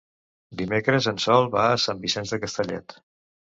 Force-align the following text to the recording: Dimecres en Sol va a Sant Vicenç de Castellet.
Dimecres 0.61 1.09
en 1.11 1.21
Sol 1.27 1.47
va 1.59 1.67
a 1.67 1.77
Sant 1.87 2.03
Vicenç 2.09 2.37
de 2.37 2.43
Castellet. 2.49 3.01